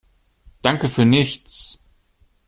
[0.63, 1.77] Danke für nichts!